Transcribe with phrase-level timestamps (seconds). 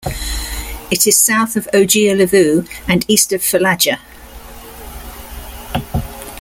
[0.89, 3.99] It is south of Ogea Levu and east of Fulaga.